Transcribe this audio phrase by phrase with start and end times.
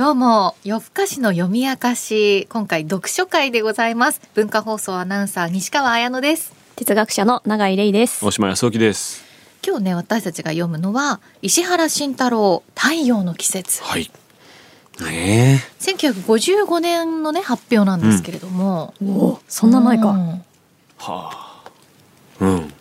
[0.00, 4.22] どうも夜更かしの読み明かし今回読書会でございます。
[4.32, 6.54] 文化放送アナウンサー西川彩乃です。
[6.74, 8.24] 哲学者の永井玲です。
[8.24, 9.22] 大島康之です。
[9.62, 13.82] 今日ね私たちが読むのは石原慎太郎太陽の季節。
[13.82, 14.10] はい。
[15.02, 20.28] ね1955年のね発表なんですけれども、おおそんな前か、うん。
[20.30, 20.42] は
[20.96, 21.62] あ。
[22.40, 22.72] うん。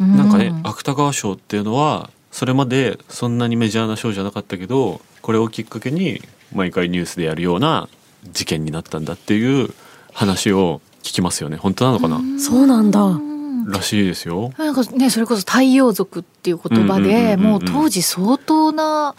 [0.00, 6.20] うんなんかね芥川賞っていうのはそれまでそんなにメジャーな賞じゃなかったけどこれをきっかけに
[6.54, 7.88] 毎回ニュースでやるような
[8.32, 9.70] 事件になったんだっていう
[10.12, 11.56] 話を聞きますよね。
[11.56, 13.00] 本当なのかな、そうなんだ。
[13.02, 13.28] うん
[13.68, 14.52] らしいですよ。
[14.56, 17.36] なんかねそれこそ太陽族っていう言葉うんうんうんうんうん。
[17.36, 19.14] でもう当時相当な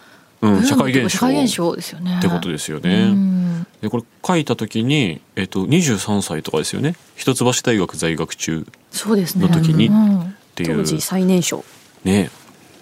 [0.65, 2.17] 社会現象ですよね。
[2.17, 3.63] ってことですようね、ん。
[3.81, 6.95] でこれ書いた時に、えっと、23歳とかですよね。
[7.15, 9.47] 一橋大学在学中っそうですね。
[9.47, 10.35] の時にうん。
[10.55, 10.77] ていう。
[10.77, 11.63] 当時最年少。
[12.03, 12.31] ね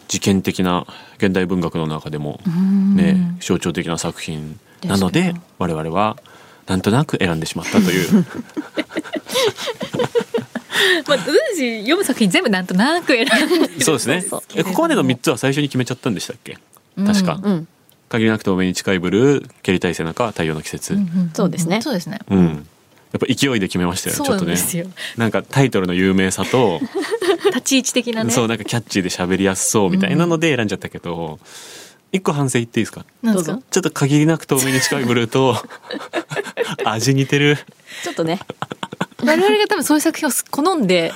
[0.08, 0.86] 事件的な
[1.18, 6.18] 現代文学の中でもうんね、象徴的な作品なので我々は
[6.66, 8.26] なんとなく選んでしまったという。
[11.08, 13.28] まあ、私読む作品全部なんとなく選ん
[13.78, 14.24] でそうですね。
[14.56, 16.58] えここまでの3つは最初に決めちゃったんでしたっけ？
[16.98, 17.52] 確か、うん。
[17.52, 17.68] うん
[18.10, 20.94] 限りなく透明に近いブルー蹴りたい背中太陽の季節。
[20.94, 21.82] うん、んそうですね。
[21.82, 22.20] そうですね。
[22.30, 22.38] や
[23.18, 24.56] っぱ勢いで決めましたよちょっとね。
[25.18, 26.80] なんかタイトルの有名さと、
[27.54, 28.32] 立ち位置的なね。
[28.32, 31.40] そうなんかキャッチーで喋りやすそうみたいなので選んじゃったけど、
[32.12, 33.06] 一個反省言っていいですか？
[33.22, 33.52] なんですか？
[33.54, 33.66] どうぞ。
[33.72, 35.56] ちょっと限りなく透明に近いブルーと
[36.86, 37.58] 味似てる。
[38.04, 38.40] ちょっとね。
[39.24, 41.12] 我々が多分そういう作品を好んで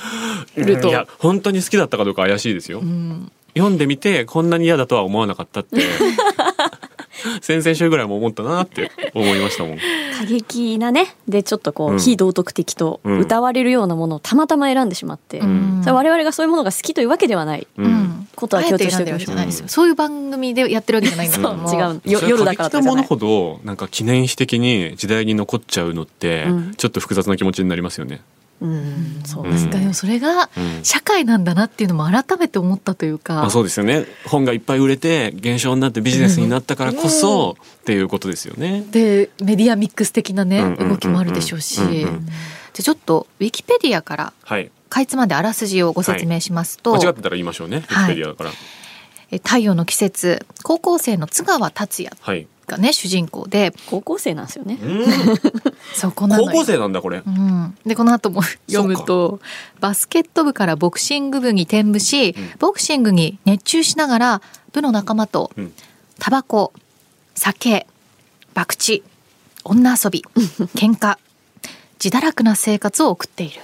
[0.56, 0.88] ると。
[0.88, 3.30] いや本当に好きだったかどうか怪しいですよ、うん。
[3.56, 5.76] 読んでみてこんなに嫌だとは思わなかったって
[7.40, 9.78] 先々週ぐらいも思ったなって思いましたもん。
[10.18, 11.14] 過激なね。
[11.28, 11.98] でちょっとこう、うん。
[11.98, 13.18] 非道徳的とうん。
[13.20, 15.80] 歌われるようなものをたまたま選んでしまって、ん。
[15.82, 17.90] それ我々がそういうものが好きというわけではない、ううん。
[17.90, 19.68] んことは強調しておきましてでるわけじゃないですよ。
[19.68, 22.00] そういう番組でやってるわけじゃないんだけどもそう違う。
[22.04, 26.74] よそれ夜だから書きたものとかじゃないほどなんか記念碑的に時代に残っちゃうのって、うん。
[26.74, 28.20] ちょっと複雑な気持ちになりますよね。
[28.62, 29.44] うんそう。
[29.44, 29.52] うん。
[29.52, 30.84] ですね、でもそれがうん。
[30.84, 33.44] 社会なんだなっていうのも改めて思ったというか。
[33.44, 34.06] あそうですよね。
[34.26, 38.84] 本がいっぱい売れて現象になってビジネスになったからこそ、っていうことですよね。
[38.90, 40.88] でメディアミックス的なねうんうんうんうん。
[40.90, 41.80] 動きもあるでしょうし。
[41.80, 42.28] うんうん
[42.72, 44.70] でちょっとウィキペディアからはい。
[44.88, 47.78] かいつまんであらすじをご説明しますと、間違ってたら言いましょうね。
[47.78, 48.50] ウィキペディアだから。
[49.30, 52.14] え太陽の季節高校生の津川達也。
[52.20, 52.46] はい。
[52.66, 53.72] がね主人公で。
[53.90, 54.78] 高校生なんですよね。
[54.82, 55.04] うん。
[55.94, 56.42] そこなの。
[56.42, 57.22] よ高校生なんだこれ。
[57.24, 59.40] うん、でこの後も読むと
[59.80, 62.50] バスケット部からボクシング部に転部し、うん。
[62.58, 65.72] ボクシングに熱中しながら部の仲間とうん。
[66.18, 66.72] タバコ
[67.34, 67.86] 酒
[68.54, 69.02] 博打
[69.64, 70.24] 女遊び
[70.74, 71.18] 喧嘩
[72.02, 73.60] 自堕落な生活を送っている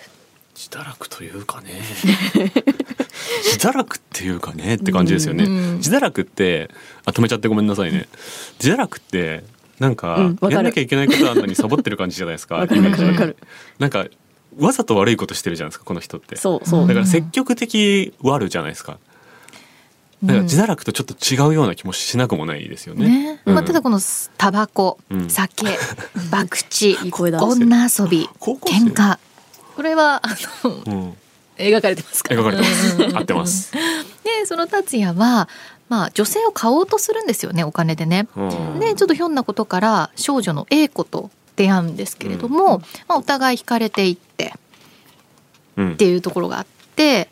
[0.58, 1.70] 自堕落というかね。
[3.46, 5.76] 自堕落っていうかねって感じですよね、うん。
[5.76, 6.68] 自堕落って
[7.04, 8.08] あ止めちゃってごめんなさいね。
[8.58, 9.44] 自堕落って
[9.78, 13.36] なんかうんやんなきゃいけないことあんのにサボってる感じじゃないですか わかるわかるわかる。
[13.78, 14.06] なんか
[14.58, 16.34] わざと悪いことしてるじゃないですかこの人って。
[16.34, 16.88] そうそう。
[16.88, 18.98] だから積極的悪じゃないですか。
[20.24, 23.08] だから自堕落とちょっと違うような気もしなくもないですよね。
[23.08, 23.40] ね。
[23.46, 23.54] うん。
[23.54, 24.00] まあ、ただこの
[24.36, 25.30] タバコ、うん。
[25.30, 25.66] 酒
[26.96, 29.18] 博打女遊び喧嘩
[29.78, 30.30] これはあ
[30.64, 31.16] のうん、
[31.56, 32.96] 描かれてますから描かれてます。
[33.16, 33.72] 合ってます。
[34.24, 35.48] でその達也は、
[35.88, 38.26] まあ、女性を買おうとするんですよねお金でね。
[38.36, 44.52] うんでちょっとひょんなことから少女の A 子と出会うんですけれども、まあ、お互い惹かれていって
[45.76, 46.66] うんっていうところがあっ
[46.96, 47.28] て、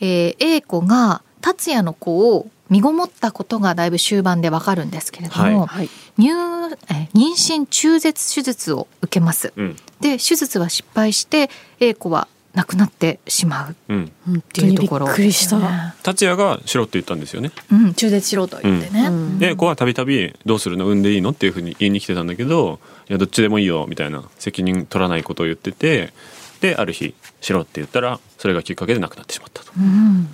[0.00, 5.90] えー A 子が達也の子を身ごもったことがだいぶ終盤でわかるんですけれども、はい。
[6.18, 6.74] 妊
[7.12, 9.52] 娠中絶手術を受けます。
[9.54, 9.76] うん。
[10.00, 11.50] で手術は失敗して
[11.80, 13.72] A 子は亡くなってしまう。
[13.72, 14.12] っうん。
[14.26, 15.06] 本ていうところ。
[15.06, 17.50] くりした、達也がしろって言ったんですよね。
[17.70, 19.06] うん、中絶しろと言ってね。
[19.06, 19.38] うん。
[19.38, 20.86] で、子はたびたびどうするの？
[20.86, 21.30] 産んでいいの？
[21.30, 26.12] っていうふうに言いに来てたんだけど、いやどっちでもいいよみたいな責任取らないことを言ってて、
[26.60, 29.72] である日しろって言ったらそれがきっかけで亡くなってしまったと。
[29.78, 30.28] うん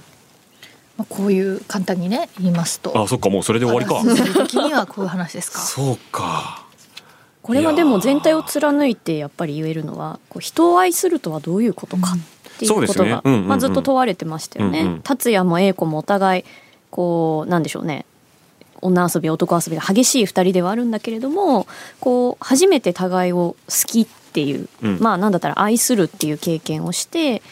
[0.99, 4.05] まあ、こういう簡単にね言いますとあ、そっかもうそれで終わりかあ。
[4.05, 5.61] らすじ的にはこういう話ですか。
[5.63, 6.67] そうか。
[7.41, 14.81] これはでも全体を貫いてやっぱり言えるのはこう人を愛するとはどういうことかっていうことが、ねうんうんうんまあ、ずっと問われてましたよね。
[14.81, 16.45] うんうん達也も英子もお互い
[16.91, 18.05] こうなんでしょうね
[18.83, 21.67] 女遊び男遊びが激しい二人ではあるんだけれども
[22.01, 27.43] こう初めて互いを好きっていう、うんまあなんだったら愛するっていう経験をして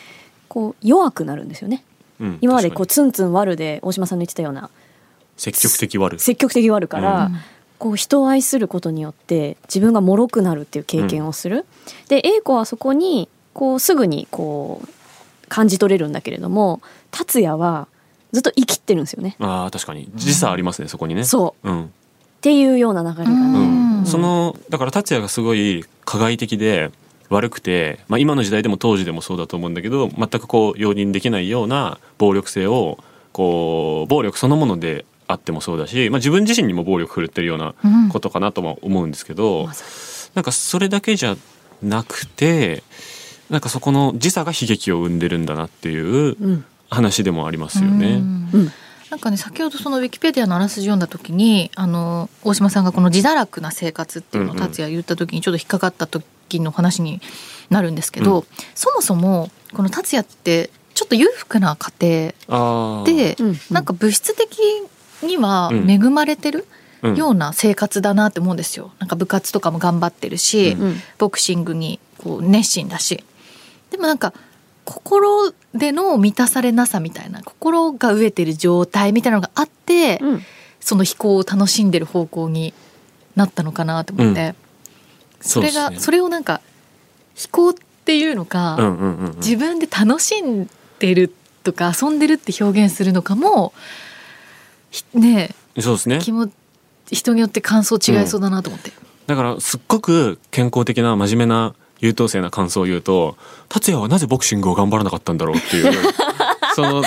[0.48, 1.84] こう弱くなるんですよね。
[2.20, 4.68] うん今までこうツンツン悪で大島さんの言ってたようなに
[5.36, 6.18] 積極的悪。
[6.18, 7.36] 積極的悪から、うん
[7.78, 11.66] こう人を愛することによって自分が脆くなるっていう経験をする。
[12.08, 14.88] で A 子はそこにこうすぐにこう
[15.50, 16.80] 感じ取れるんだけれども
[17.10, 17.86] 達也は
[18.32, 19.36] ずっと生きってるんですよね。
[19.40, 21.24] ああ確かに時差ありますねそこにね。
[21.24, 21.82] そううん。
[21.82, 21.88] っっ
[22.40, 26.90] ていうような流れがうね、んそのだから達也がすごい加害的で
[27.28, 32.98] 悪くて、まあ、今の時代でも当時でもそうだと思うんだけど全くこう容認できないような暴力性を
[33.32, 38.08] こう暴力そのものであってもそうだし、まあ、自分自身にも暴力振るってるようなうん。
[38.08, 41.36] ことかなとも思うんですけど、まさなんかそれだけじゃ
[41.82, 42.82] なくて
[43.50, 46.64] なんかそこの時差が悲劇を生んでるんだなっていううん。
[46.88, 48.06] 話でもありますよね。
[48.06, 48.48] うん。
[48.52, 48.72] うん。
[49.10, 54.66] なんかね先ほどそのウィキペディアのあらすじ読んだ時にあの大島さんがこの自堕落な生活っていうのをうんうん。
[54.68, 56.06] 達也言った時にちょっと引っかかった
[56.48, 57.20] 時の話に
[57.70, 58.44] なるんですけど、うん。
[58.74, 64.58] そもそもこの達也ってちょっと裕福な家庭で、うんなんか物質的
[65.22, 65.90] にはうん。
[65.90, 66.66] 恵まれてる
[67.02, 67.16] うん。
[67.16, 68.92] ような生活だなって思うんですよ。
[68.98, 70.82] なんか部活とかも頑張ってるし、うん。
[70.82, 70.96] うん。
[71.18, 73.22] ボクシングにこう熱心だし。
[73.90, 74.32] でもなんか
[74.84, 80.42] 心での満たされなさみたいな心が飢えてる状態みたいなのがあって、うん。
[80.80, 82.72] その飛行を楽しんでる方向に
[83.34, 84.54] なったのかなと思って、
[85.46, 86.60] それがねれをなんか
[87.34, 89.36] 飛行っていうのか、うんうんうんうん。
[89.36, 91.32] 自分で楽しんでる
[91.62, 93.72] とか遊んでるって表現するのかも
[94.90, 96.18] ひねそうですね。
[96.20, 96.48] 気も
[97.10, 98.92] 人によって感想違いそうだなと思って。
[99.26, 103.36] だからすっごく健康的な真面目な優等生な感想を言うと
[103.68, 105.92] 達也はなぜボクシングを頑張らなかったんだろうっていう
[106.74, 107.02] その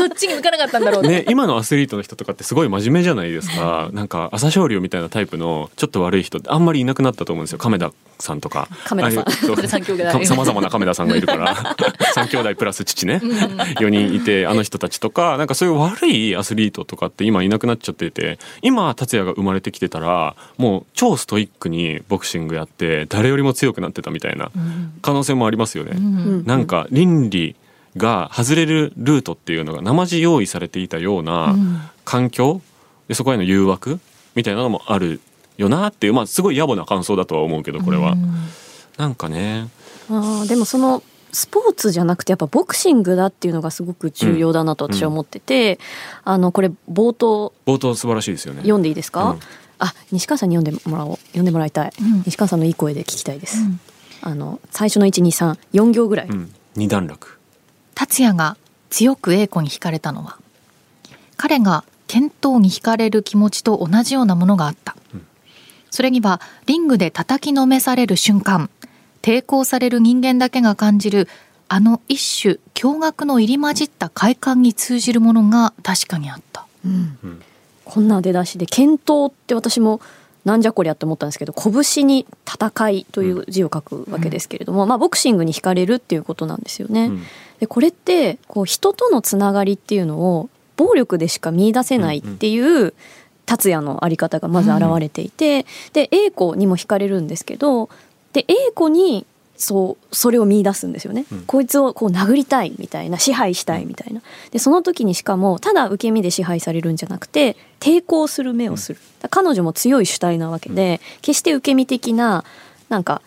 [0.00, 1.26] そっちに向かなかったんだろうね。
[1.28, 3.90] 今のアスリートの人とかってすごい真面目じゃないですか。
[3.92, 7.58] なんか朝青龍みたいなタイプのちょっと悪い人ってあんまりいなくなったと思うんですよ。
[7.58, 8.66] 亀田さんとか。
[8.84, 9.24] 亀田さん。
[10.24, 11.76] さまざまな亀田さんがいるから。
[12.14, 13.20] 三兄弟プラス父ね。
[13.22, 13.30] うん。
[13.30, 15.36] 4人いてあの人たちとか。
[15.36, 24.50] なんかそういう悪いアスリートとかって今いなくなっちゃってて今達也が生まれてきてたらもう超ストイックにボクシングやって誰よりも強くなってたみたいな
[25.02, 25.92] 可能性もありますよね。
[25.94, 26.44] うん。
[26.46, 27.54] なんか倫理
[27.96, 31.80] が外れるルートっていうのが生地用意されていたようなうん。
[32.04, 32.60] 環境
[33.06, 34.00] でそこへの誘惑
[34.34, 35.20] みたいなのもある
[35.58, 38.34] よなっていうまあすごい野暮な感想だとは思うけどこれは、うん
[39.00, 39.68] なんかね。
[40.10, 41.02] あーでもその
[41.32, 45.78] スポーツじゃなくてやっぱボクシングだっていうのがすごく重要だなと私は思ってて、
[46.24, 47.54] あのこれ冒頭。
[47.64, 48.60] 冒頭素晴らしいですよね。
[48.60, 49.38] 読んでいいですか、うん。
[49.78, 51.16] あ西川さんに読んでもらおう。
[51.28, 52.22] 読んでもらいたい、うん。
[52.26, 53.80] 西川さんのいい声で聞きたいです、うん。
[54.20, 57.39] あの最初の1234行ぐらい、うん、二段落
[58.00, 58.56] 達也が
[58.88, 60.38] 強く英子に惹かれたのは
[61.36, 65.26] 彼が剣闘に惹かれる気持ちと同じようなものがあった、うん。
[65.90, 68.70] それにはリングで叩きのめされる瞬間
[69.20, 71.28] 抵抗される人間だけが感じる
[71.68, 76.66] あの一種驚愕の入り混じった快感に通じるものが確かにあった。
[76.86, 77.18] うん。
[77.22, 77.42] うん。
[77.84, 80.00] こんな出だしで剣闘って私も
[80.44, 87.06] なんじゃこりゃって思ったんですけど拳に戦いという字を書くわけですけれども、まあボクシングに惹かれるっていうことなんですよね。
[87.06, 87.22] うん。
[87.60, 92.94] でこれってこう人とのつながりっていうのを暴力でしか見出せないっていう
[93.44, 97.90] 達也のあり方がまず現れていて、で英子にも惹かれるんですけど
[98.32, 99.26] で英子に
[99.60, 101.42] そうそれを見出すんですよね、うん。
[101.42, 104.22] こいつをこう殴りたいみたいな支配したいみたいな。
[104.50, 112.42] でその時にしかもただ受け身で支配されるんじゃなくて抵抗する目をする、彼女も強い主体なわけで、決して受け身的な
[112.88, 113.20] なんか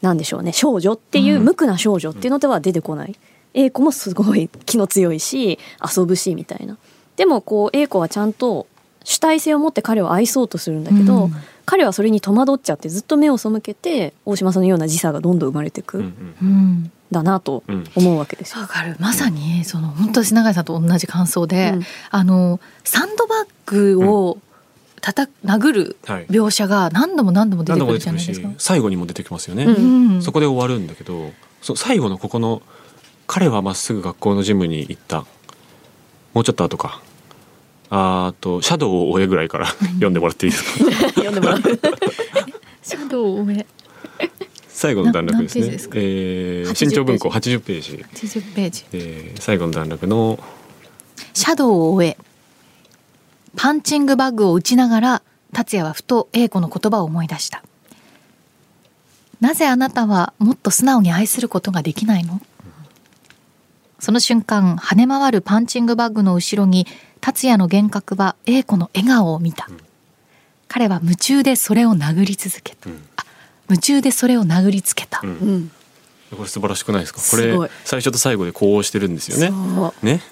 [0.00, 1.44] なんでしょうね少女っていううん。
[1.44, 3.16] 無垢な少女っていうのでは出てこない、
[3.52, 6.78] 英子もすごい気の強いし遊ぶしみたいな。
[7.16, 8.68] でもこう英子はちゃんと
[9.02, 11.34] 主体性を持って彼を愛そうとするんだけど、うん
[11.66, 16.92] 彼はそれに戸惑っちゃってずっと目を背けて大島さんのような時差がどんどん生まれていくうんんうん。
[17.10, 17.84] だなとうん。
[17.94, 18.62] 思うわけですよ。
[18.62, 18.96] わかる。
[18.98, 21.82] まさにその本当私永井さんと同じ感想で、うん。
[22.10, 24.38] あのサンドバッグを
[25.00, 26.26] たた殴るはい。
[26.26, 28.48] 描写が何度も何度も出てくるじゃないですか。
[28.48, 30.14] し最後にも出てきますよね、うん。
[30.14, 30.22] うん。
[30.22, 31.32] そこで終わるんだけど
[31.62, 32.62] そ最後のここの
[33.26, 35.24] 彼はまっすぐ学校のジムに行った。
[36.32, 37.00] もうちょっと後か
[37.90, 39.66] あと「シャドウを追え」ぐらいから
[39.98, 40.94] 読んでもらっていいですか？
[41.10, 41.60] 読んでもらう
[42.82, 43.66] シャドウを上
[44.68, 45.78] 最後の段落ですね。
[45.78, 45.94] すか？
[45.98, 48.84] えー80新潮文庫80ページ、80ページ。
[48.92, 50.38] えー最後の段落の
[51.34, 52.16] シャドウを終え。
[53.56, 57.62] パンチングバッグを打ちながら達也はふと英子の言葉を思い出した。
[59.40, 62.40] なぜあなたはもっと素直に愛することができないの？
[63.98, 66.86] その瞬間跳ね回るパンチングバッグの後ろに
[67.20, 69.76] 達也の幻覚は英子の笑顔を見た、ん。
[70.68, 73.02] 彼は夢中でそれを殴り続けた、うん。
[73.68, 75.30] 夢中でそれを殴りつけた、うん。
[75.30, 75.70] うん。
[76.36, 77.20] これ素晴らしくないですか？
[77.20, 79.50] これ最初と最後でこうしてるんですよね。
[80.02, 80.22] ね？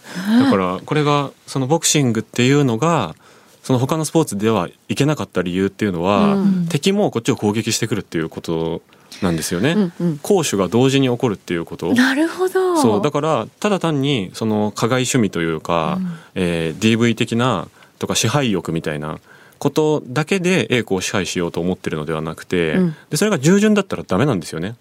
[0.40, 3.16] だからこれがそのボクシングっていうのが
[3.64, 6.66] その他のスポーツではいけなかった理由っていうのは、うん。
[6.68, 8.80] 敵もこっちを攻撃してくるっていうこと
[9.22, 10.18] なんですよね、うんうん。
[10.18, 11.92] 攻守が同時に起こるっていうこと。
[11.94, 12.76] なるほど。
[12.76, 16.18] そうだからただ単にその加害趣味というか、うん。
[16.34, 19.18] えー DV 的なとか支配欲みたいな
[19.58, 22.96] ことだけで英子を支配しようと思ってるのではなくて、うん。
[23.10, 24.76] でそれが従順だったらダメなんですよね。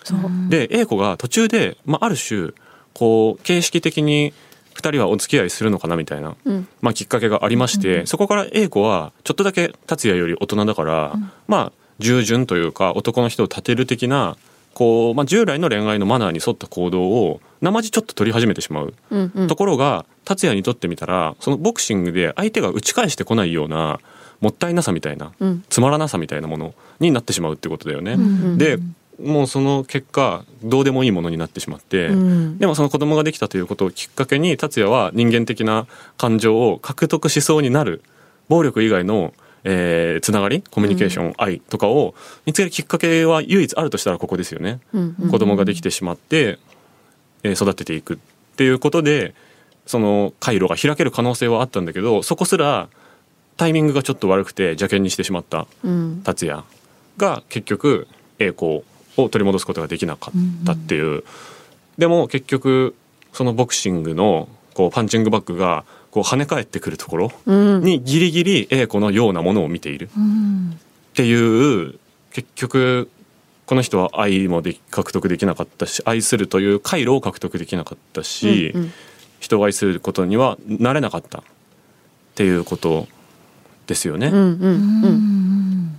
[0.50, 2.51] で英子が途中で、まあ、ある種
[2.93, 4.34] こう形式的に
[4.75, 6.67] 2人はお付き合いするのかなみたいな、うん。
[6.81, 11.13] まあ、きっかけがありまして、そこから英子はちょっとだけ達也より大人だから、
[11.48, 14.37] まあ従順というか男の人を立てる的な
[14.73, 18.93] こう、まあ、従来の恋愛のマナーに沿った行動を生地ちょっと取り始めてしまう。
[19.09, 23.99] うんうんところが達也にとってみたらそのボクシングで相手が打ち返してこないような
[24.41, 28.15] もったいなさみたいな、うんつまらなさみたいなものになってしまうってことだよね。
[28.15, 28.77] んで
[29.19, 35.87] もうその結果どうでもいいものになってしまって、うんでもその子供ができたということをきっかけに達也は人間的な
[36.17, 38.03] 感情を獲得しそうになる
[38.47, 39.33] 暴力以外の、
[39.69, 44.79] えーつながりコミュニケーション、愛とかを見つけるきっかけは唯一あるとしたらここですよね。
[44.93, 46.57] うんうん子供ができてしまって、
[47.43, 48.17] えー育てていくっ
[48.55, 49.36] ていうことで
[49.86, 52.88] その回路が開ける可能性はあったんだけどそこすら
[53.57, 56.21] タイミングがちょっと悪くて邪険にしてしまったうん。
[56.24, 56.63] 達也
[57.17, 58.07] が結局
[58.39, 58.83] 栄光
[59.17, 61.24] を取り戻すことができなかったっていう、
[61.97, 62.95] でも結局
[63.33, 65.86] そのボクシングのこうパンチングバッグが
[66.17, 67.83] こう跳ね返ってくるところうん。
[67.83, 70.09] にギリギリ栄子のようなものを見ている。
[70.17, 70.71] うん。
[70.74, 71.33] ってい
[71.83, 72.00] う
[72.31, 73.07] 結局
[73.67, 78.91] この人は愛もでき獲得できなかったし愛するという回路を獲得できなかったし、うんうん。
[79.39, 81.41] 人を愛することにはなれなかったっ
[82.33, 83.07] ていうこと
[83.86, 84.31] ですよね。
[84.33, 85.93] うん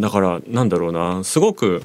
[0.00, 1.24] だからなんだろうな。
[1.24, 1.82] すごく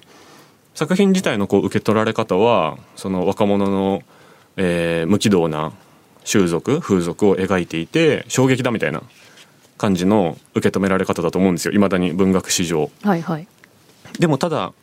[0.73, 4.03] 作品自体のこう受け取られ方はその若者の、
[4.55, 5.73] えー無軌道な
[6.27, 9.01] 習俗風俗を描いていて衝撃だみたいな
[9.77, 11.73] 感じの受け止められ方だと思うんですよ。
[11.73, 12.91] いまだに文学史上。
[13.01, 13.47] はいはい。
[14.19, 14.73] でもただ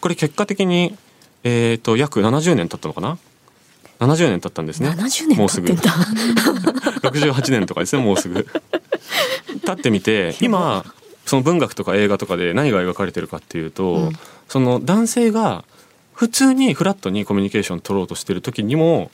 [0.00, 0.96] これ結果的に、
[1.44, 3.16] えー、と約70年経ったのかな
[4.00, 4.88] ？70年経ったんですね。
[4.90, 5.68] 70年もうすぐ。
[5.68, 5.92] 経ってんだ
[7.10, 8.44] 68年とかですねもうすぐ。
[9.64, 10.84] 経ってみて今
[11.26, 14.12] その文学とか映画とかで何が描かれてるかっていうと、うん。
[14.48, 15.64] その男性が
[16.12, 19.12] 普通にフラットにコミュニケーション取ろうとしてる時にも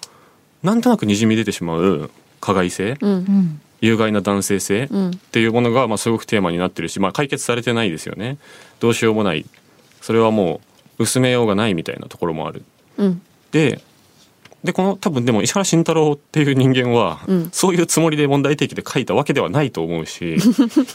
[0.64, 3.10] なんとなくにじみ出てしまう加害性うん。
[3.10, 5.10] うん有害な男性性うん。
[5.10, 8.38] っていうものがまあすごくテーマになってるし、まあ、解決されてないですよね。
[8.80, 9.44] どうしようもない。
[10.00, 10.62] それはも
[10.98, 12.62] う薄めようがないみたいなところもある。
[12.96, 13.22] うん。
[13.52, 13.82] で
[14.62, 17.50] でこの多分でも石原慎太郎っていう人間は、うん。
[17.52, 20.36] そういうつもりで問題提起で書いたわけではないと思うし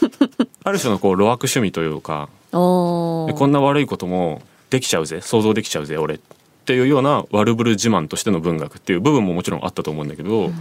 [0.64, 5.20] ある種のこう路悪趣味というかこんな悪いこともできちゃうぜ。
[5.20, 6.18] 想像できちゃうぜ俺
[6.60, 10.52] っていうような悪ぶる自慢としての文学っていう部分ももちろんあったと思うんだけど、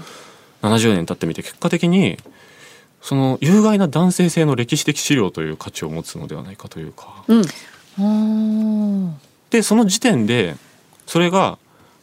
[0.62, 2.18] 70年経ってみて結果的に
[3.02, 7.24] その有害な男性性の歴史的資料という価値を持つのではないかというか。
[7.28, 9.16] うん。
[9.50, 10.56] でその時点で
[11.06, 11.58] それが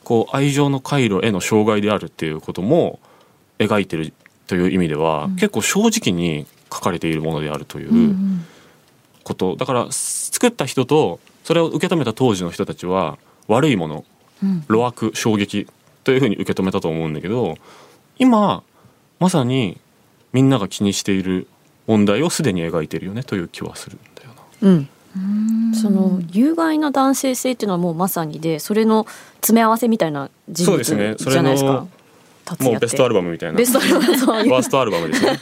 [0.05, 2.99] こう愛情の回路への障害であるっていうことも
[3.59, 4.13] 描いてる
[4.47, 8.47] という意味では、結構正直に書かれているものであるといううん。
[9.25, 14.05] こと、だから作った人とそれを受け止めた当時の人たちは悪いもの
[14.43, 14.65] うん。
[14.69, 15.67] 路悪衝撃
[16.05, 17.57] というふうに受け止めたと思うんだけど
[18.19, 18.63] 今
[19.19, 19.79] まさに
[20.33, 21.47] みんなが気にしている
[21.87, 24.69] 問題をすでに描いてるよねという気はするんだよな。
[24.69, 24.89] うん。
[25.17, 25.75] うん。
[25.75, 31.15] その有害な男性性っていうのはもうまさにでそれの詰め合わせみたいな人物そうですね。
[31.19, 31.87] それのじゃないですか。
[32.45, 32.79] 達也って。
[32.79, 33.57] もうベストアルバムみたいな。
[33.57, 34.01] ベストアルバ
[34.45, 35.41] ムワー ストアルバムですね。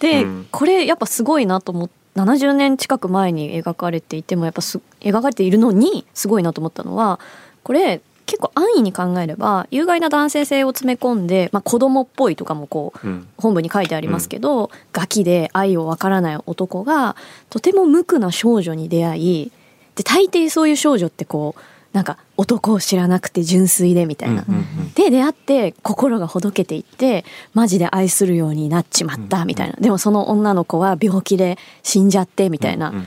[0.00, 0.46] で、うん。
[0.50, 7.20] これやっぱすごいなと思って70年近く前に描かれていてもやっぱす描かれているのにすごいなと思ったのは
[7.62, 13.28] これ結構安易に考えれば有害な男性性を詰め込んで、まあ、子供っぽいとかもこううん。
[13.38, 17.16] 本文に書いてありますけど、ガキで愛をわからない男が
[17.48, 19.52] とても無垢な少女に出会い
[19.94, 21.60] で大抵そういう少女ってこう
[21.92, 24.44] なんか男を知らなくて純粋でみたいな。
[24.48, 24.92] うんうんうん。
[24.92, 33.06] で出会って心がほどけていってマジで愛するようになっちまったみたいな、でもその女の子は病気で死んじゃってみたいな、うんうん。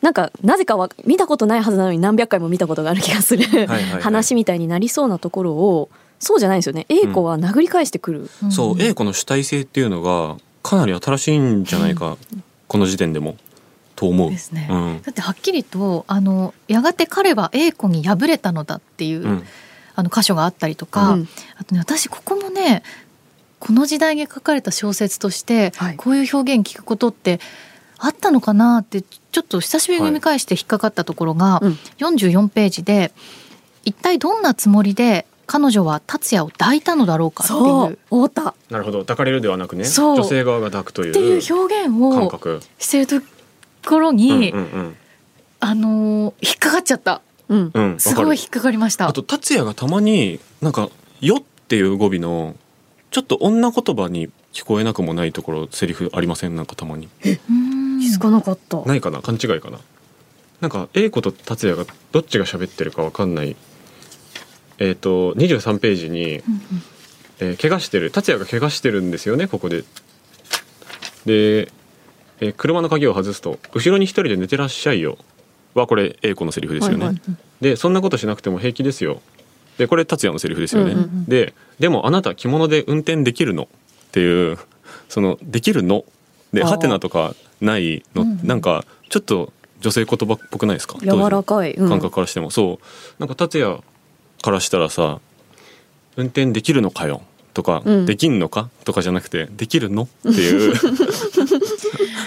[0.00, 3.44] なんかなぜかは見たことないはずなのに何百回も見たことがある気がする。
[3.44, 5.90] はいはい話みたいになりそうなところを
[6.20, 6.86] そうじゃないんですよね。
[6.88, 12.16] A 子は殴り返してくる、そう A 子の主体性っていうのがかなり新しいんじゃないか、
[12.68, 13.36] この時点でも
[13.96, 14.30] と思う。
[14.30, 14.68] ですね。
[14.70, 15.02] うん。
[15.02, 19.44] だってはっきりとあのやがて彼は A 子に敗れたのだっていう、うん。
[19.96, 21.28] あの箇所があったりとか、うん。
[21.56, 22.82] あとね私ここもね
[23.60, 25.96] この時代に書かれた小説として、はい。
[25.96, 27.40] こういう表現聞くことって
[27.98, 31.72] あったのかなってちょっと久しぶりに読み返して引っかかったところが、うん。
[31.98, 33.12] 44ページで
[33.84, 37.92] 一体どんなつもりで彼女は達也を抱いたのだろうかってそいう。
[37.92, 39.00] う思ったなるほど。
[39.00, 40.16] 抱かれるではなくねそう。
[40.16, 42.60] 女性側が抱くとっていういう表現を感覚。
[42.78, 43.26] してると
[43.84, 44.96] ころに、うんうんうん。
[45.60, 47.22] あのー引っかかっちゃった。
[47.48, 47.70] うん。
[47.72, 49.08] うん、すごい引っかかりました。
[49.08, 52.56] あと達也がたまになんか「よ」っていう語尾の
[53.10, 56.56] ちょっと女言葉に聞こえなくもないところセリフありません？
[56.56, 57.08] なんかたまに。
[57.24, 58.00] うん。
[58.00, 58.82] 気づかなかった。
[58.82, 59.20] ないかな？
[59.22, 59.78] 勘違いかな？
[60.60, 63.56] なんか A 子と達也がどっちが喋ってるかわかんない。
[64.78, 66.42] えっ、と23ページに、
[67.40, 68.10] えー怪我してる。
[68.10, 69.84] 達也が怪我してるんですよねここで。
[71.26, 71.70] で、
[72.40, 75.18] えー車の鍵を外すと「後ろに一人で寝てらっしゃいよ」
[75.74, 77.36] はこれ A 子のセリフですよね、はいはい。
[77.60, 79.20] でそんなことしなくても平気ですよ。
[79.78, 81.24] でこれ達也のセリフですよね、うんうんうん。
[81.24, 83.64] ででもあなた着物で運転できるの。
[83.64, 83.66] っ
[84.14, 84.58] ていう
[85.08, 86.04] そのできるの。
[86.52, 90.96] でハテナとかないの、うんなんかちょっと女性言葉っぽくないですか？
[91.02, 91.88] 柔らかい、うん。
[91.88, 92.86] 感覚からしても、そう。
[93.18, 93.80] なんか達也
[94.42, 95.18] からしたらさ
[96.16, 97.22] 「運転できるのかよ」
[97.54, 98.06] とか、うん。
[98.06, 100.74] できんのか?」とかじゃなくて「できるの?」っていう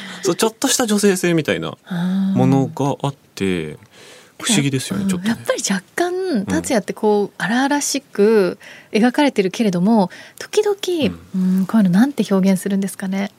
[0.24, 1.77] そうちょっとした女性性みたいな
[2.36, 3.77] ものがあって
[4.39, 5.30] 不思議ですよね、うんちょっとね。
[5.30, 5.39] やっ。
[5.46, 8.60] ぱり若干達也ってこう荒々しく
[8.92, 10.75] 描かれてるけれども時々、
[11.36, 13.32] うん、こういうのなんて表現するんですかね。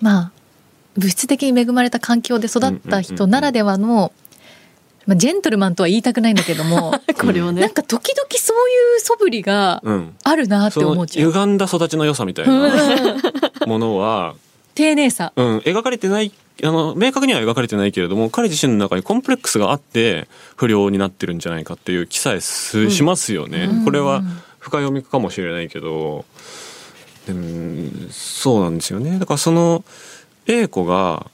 [0.00, 0.30] まあ
[0.96, 4.12] 物質的に恵まれた環境で育った人ならではの、
[5.06, 7.60] まあ、ジェントルマンとは言いたくないんだけども これをね。
[7.60, 10.14] なんか時々そういう素振りがうん。
[10.24, 11.30] あるなって思っちゃう。
[11.30, 12.72] 歪んだ育ちの良さみたいな
[13.66, 14.34] ものは、
[14.76, 15.32] 丁寧さ。
[15.34, 23.84] うん、描かれてないあの明確には描かれてないけれども彼自身の中にコンプレックスがあって不良になってるんじゃないかっていう気さえすしますよね、うん。
[23.84, 24.22] これは
[24.58, 26.24] 深読みかもしれないけど
[27.26, 29.18] でもそうなんですよね。
[29.18, 29.84] だからその
[30.46, 31.26] A 子が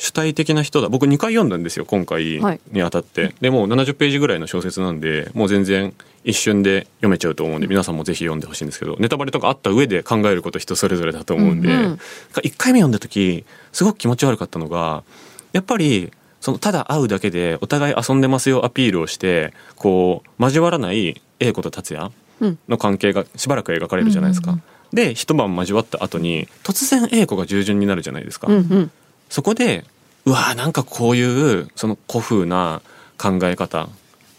[0.00, 0.88] 主体的な人だ。
[0.88, 2.60] 僕2回読んだんですよ今回はい。
[2.72, 5.92] にあたって、でもう70ページぐらいの小説なんでもう全然
[6.24, 11.92] 一瞬で読めちゃうと思うんで皆さんもぜひ読んでほしいんですけどネタバレとかあった上で考えること人それぞれだと思うんで、うんうん。
[12.32, 15.04] 1回目読んだ時すごく気持ち悪かったのが
[15.52, 22.58] やっぱりそのただ会うだけでお互い遊んでますよアピールをしてこう交わらない A 子と達也うん。
[22.70, 24.52] の関係がしばらく描かれるじゃないですか。
[24.52, 28.48] うんうんで一晩交わった後に突然 A 子が従順になるじゃないですか。
[28.48, 28.90] うんうん
[29.30, 29.84] そこで
[30.26, 32.82] うわーなんかこういうその古風な
[33.16, 33.88] 考え方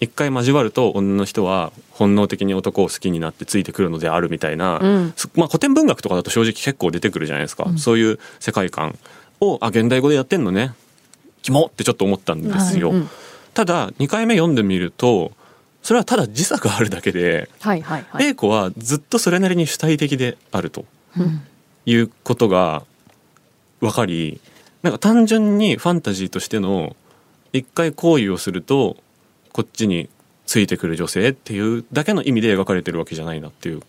[0.02, 5.14] 一回交わると女の人は本能的に男を好きになってついてくるのであるみたいな、うん。
[5.16, 7.78] そまあ、古典文学とかだと正直結構出てくるじゃないですか、うん。
[7.78, 8.98] そういう世界観
[9.40, 10.74] をあ現代語でやってんのね
[11.44, 13.10] キモってちょっと思ったんですよ、うんうん。
[13.54, 15.32] ただ2回目読んでみると
[15.84, 21.42] それはただ時差があるだけで、はいはいはい、A 子はずっとそれなりに主体的であるとうん。
[21.86, 22.84] いうことが
[23.80, 24.42] 分かり
[24.84, 26.96] なんか単純にファンタジーとしての
[27.54, 28.98] 一回行為をすると
[29.52, 30.10] こっちに
[30.46, 33.82] ついてくる女性っていうだけの意味で描かれてるわけじゃないなっていう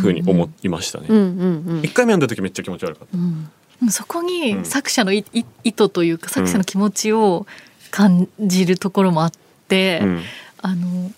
[0.00, 1.06] ふうに思いましたね。
[1.08, 3.18] うんうんうん一回目読んだ時めっちゃ気持ち悪かった。
[3.18, 3.50] うん
[3.90, 7.46] そこうにん作者のいい意図というか作者の気持ちを
[7.90, 9.32] 感じるところもあっ
[9.68, 10.22] て、うん、
[10.60, 11.10] あの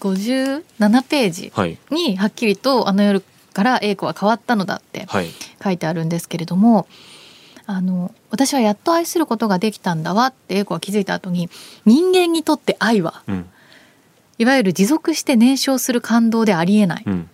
[0.00, 5.28] 57ページはいにはっきりと「あの夜から A 子は変わったのだ」ってはい。
[5.62, 6.88] 書いてあるんですけれども
[7.72, 11.48] あの私はやっと愛することができたんだわって A 子は気づいた後に
[11.84, 13.46] 人間にとって愛はうん
[14.38, 17.04] いわゆる持続して燃焼する感動でありえない。
[17.06, 17.28] うん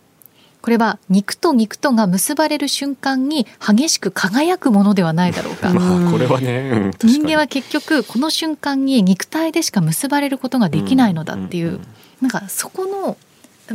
[0.61, 5.71] これは肉と肉とが結ばれる瞬間に激しく輝くものではないだろうか。
[5.73, 11.81] まあこれはね、うん、人間は結局この瞬間に肉体でしか結ばれることができないのだっていう、んん
[12.21, 13.17] なんかそこの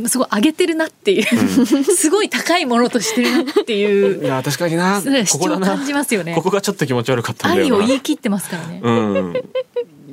[0.08, 1.24] すごい上げてるなっていう、
[1.84, 5.00] すごい高いものとしてるなっていういや確かにな。
[5.00, 6.34] 主張を感じますよね。
[6.34, 8.90] ここがちょっと気持ち悪かったんだ愛よなを言い切ってますからね、う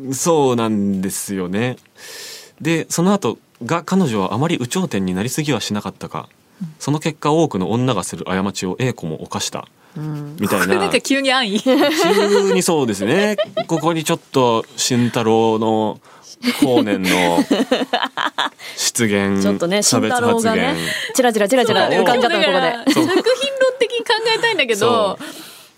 [0.10, 1.78] ん、そうなんですよね。
[2.60, 6.30] でその後が彼女はあまり有頂天になりすぎはしなかったか、
[6.80, 9.68] その結果多くの女がする過ちを A 子も犯した。
[9.98, 10.38] うん。
[10.40, 10.66] みたいな。
[10.66, 11.60] これなんか急に安易。
[11.64, 13.38] 急にそうですね。
[13.68, 16.00] ここにちょっと慎太郎の
[16.62, 17.10] 後年の
[18.76, 22.94] 失言 ちょっとね差別慎太郎発がね言チラチラチラチラ浮かんじゃったのここで。
[22.94, 23.22] 作品論
[23.80, 25.18] 的に考えたいんだけど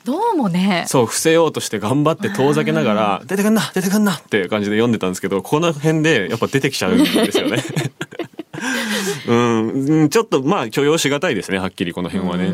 [0.06, 0.84] どうもね。
[0.88, 7.64] そう伏せようとして頑張って遠ざけながら「出てくんな出てくんな」って感じで読んでたんですけどこの辺でやっぱ出てきちゃうんですよね。
[9.28, 9.70] うん。
[9.70, 12.46] うん、ちょっとまあ許容しがたいですねはっきりこの辺はね。
[12.48, 12.50] う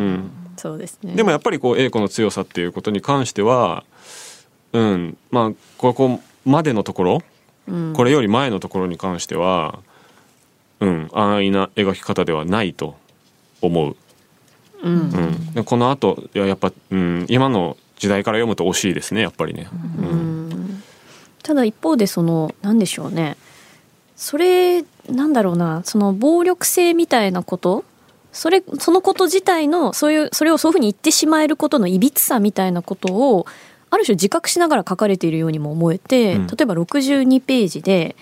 [0.00, 1.14] ん、そうですね。
[1.14, 3.84] でもやっぱりこう A 子の強さっていうことに関しては、
[4.72, 7.22] うん、まあここまでのところ
[7.68, 7.92] うん。
[7.94, 9.78] これより前のところに関しては、
[10.80, 12.96] うん、安易な描き方ではないと
[13.60, 13.96] 思う。
[14.82, 14.92] うん。
[14.92, 19.68] うん、でこの後いややっぱ、うん、今の時代から読むと惜しいですねやっぱりね。
[19.72, 20.82] うん。
[21.42, 23.36] ただ一方でその何でしょうね。
[24.16, 25.82] それなんだろうな。
[25.84, 27.84] その暴力性みたいなこと
[28.34, 33.46] それそのこと自体のそういうそれをそういうふうに言ってしまえることのいびつさみたいなことを
[33.94, 38.16] ある種自覚しながら書かれているようにも思えて、うん例えば62ページで、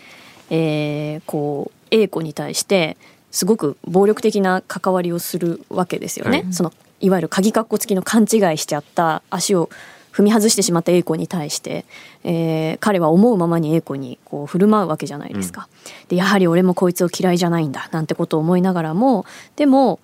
[0.51, 2.97] えーこう A 子に対して
[3.31, 6.43] すごく暴力的な関わりをするわけですよね。
[6.43, 9.69] はいそのいわゆる鍵括弧付きの勘違いしちゃった足を
[10.13, 11.85] 踏み外してしまった英子に対して、
[12.23, 15.69] えー彼は思うままに英子にこう振る舞うわけじゃないですか。
[16.09, 20.01] でやはり俺もこいつを嫌いじゃないんだなんてことを思いながらもでも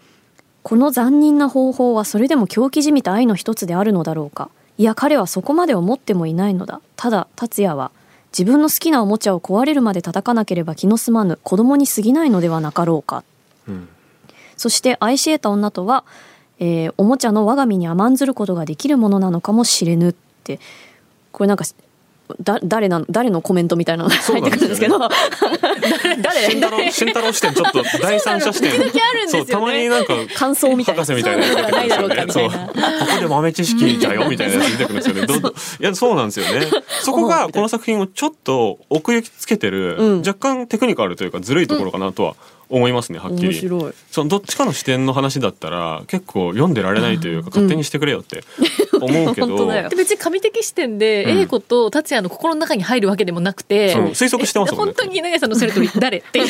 [0.62, 6.80] この残忍な方法はそれでも狂気じみた愛の一つであるのだろうかいや彼はそこまで思ってもいないのだ。
[6.96, 7.90] ただ達也は
[8.32, 13.24] 自分の好きなおもちゃを壊れるまで叩かなければ気の済まぬ子供に過ぎないのではなかろうか。
[13.66, 13.88] うん。
[14.56, 16.04] そして愛し得た女とは、
[16.60, 20.60] えーおもちゃの我が身に甘んずることができるものなのかもしれぬって。
[21.32, 21.64] これなんか
[22.40, 24.98] だ誰なの誰のコメントみたいなのが入ってくるんですけど。
[26.20, 28.72] 誰慎太郎慎太郎視点ちょっと第三者視点。
[28.72, 29.46] 時々あるんですよね。
[29.46, 31.04] そうたまになんか感想みたいな。
[31.04, 32.50] 博士みたいなやつないだろうかみたいなそう。
[32.50, 32.56] こ
[33.14, 35.26] こで豆知識じゃよみたいなやつ出てくるんですよね。
[35.26, 36.66] ど いやそうなんですよね。
[37.02, 40.18] そこがこの作品をちょっと奥行きつけてる、うん。
[40.18, 42.34] 若干テクニカルというかずるいところかなとは
[42.70, 43.54] 思いますねはっきり。
[44.10, 48.42] そのどっちかの視点の話だったら結構読んでられないというか、勝手にしてくれよって
[49.00, 51.38] 思うけど、 別に神的視点でうん。
[51.40, 54.94] 英子と達也の心の中に入るわけでもなくて、そう推測してますもんね。
[54.96, 56.42] 本当に稲垣さんのおっしゃる通り誰って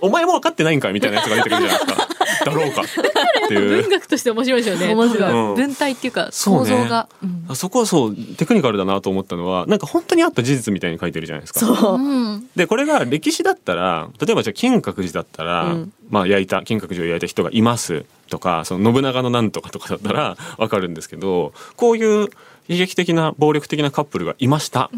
[0.00, 2.08] お前も分かってないんかいみたいなやつが出てくるじゃないですか
[2.44, 2.82] だろうか。
[2.82, 3.82] っていう。
[3.82, 4.94] 文学として面白いですよね。
[4.94, 5.32] 面白い。
[5.32, 5.54] うん。
[5.54, 7.08] 文体っていうかそうね想像が。
[7.22, 11.60] うんあそこはそうテクニカルだなと思ったのはなんか本当にあった事実みたいに書いてるじゃないですか。
[11.60, 11.94] そう。
[11.94, 15.92] うんでこれが歴史だったら例えばじゃあ金閣寺だったら、うん。
[16.10, 22.28] まあ焼いた金閣寺を焼いた人がいますとかその信長のなんとかとかだったら わかるんですけどこういう
[22.68, 24.90] 悲劇的な暴力的なカップルがいました。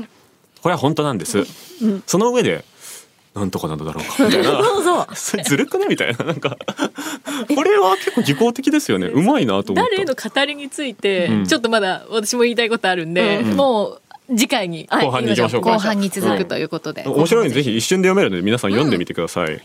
[0.61, 1.45] これは本当なんです、
[2.07, 2.65] その上で
[3.35, 4.45] なんとかなんだろうかみたいな。
[4.63, 5.07] そうそう。
[5.15, 5.87] それずるくね？
[5.89, 6.25] みたいな。
[6.25, 6.57] なんか
[7.55, 9.09] これは結構技巧的ですよね。
[9.09, 9.91] うまいなと思った。
[9.91, 11.45] 誰への語りについてうん。
[11.45, 13.57] ちょっとまだ私も言いたいことあるんで、うん。
[13.57, 14.87] もう次回に。
[14.89, 15.73] 後半に行きましょうか。
[15.73, 19.61] 後半に続くということで、面白いんでぜひ一瞬で読めるので皆さん読んでみてください、